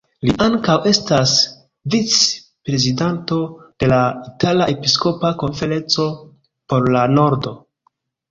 [0.27, 1.33] Li ankaŭ estas
[1.95, 3.37] vic-prezidanto
[3.83, 6.07] de la Itala Episkopa Konferenco
[6.73, 7.55] por la Nordo.